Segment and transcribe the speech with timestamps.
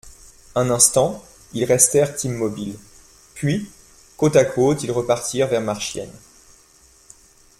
[0.55, 1.23] Un instant,
[1.53, 2.75] ils restèrent immobiles;
[3.35, 3.69] puis,
[4.17, 6.09] côte à côte, ils repartirent vers Marchiennes.